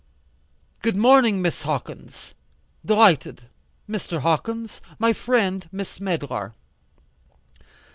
"Good 0.81 0.95
morning, 0.95 1.43
Miss 1.43 1.61
Hawkins. 1.61 2.33
Delighted. 2.83 3.43
Mr. 3.87 4.21
Hawkins. 4.21 4.81
My 4.97 5.13
friend, 5.13 5.69
Miss 5.71 5.99
Medlar." 5.99 6.55